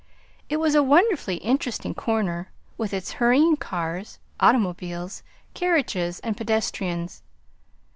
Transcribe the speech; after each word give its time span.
It 0.49 0.57
was 0.57 0.73
a 0.73 0.81
wonderfully 0.81 1.35
interesting 1.35 1.93
corner, 1.93 2.49
with 2.75 2.91
its 2.91 3.11
hurrying 3.11 3.55
cars, 3.55 4.17
automobiles, 4.39 5.21
carriages 5.53 6.19
and 6.21 6.35
pedestrians. 6.35 7.21